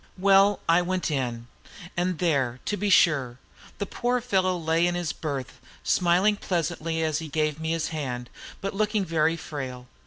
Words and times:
Well, 0.17 0.61
I 0.67 0.81
went 0.81 1.11
in, 1.11 1.45
and 1.95 2.17
there, 2.17 2.59
to 2.65 2.75
be 2.75 2.89
sure, 2.89 3.37
the 3.77 3.85
poor 3.85 4.19
fellow 4.19 4.57
lay 4.57 4.87
in 4.87 4.95
his 4.95 5.13
berth, 5.13 5.59
smiling 5.83 6.37
pleasantly 6.37 7.03
as 7.03 7.19
he 7.19 7.27
gave 7.27 7.59
me 7.59 7.69
his 7.69 7.89
hand, 7.89 8.31
but 8.61 8.73
looking 8.73 9.05
very 9.05 9.37
frail. 9.37 9.85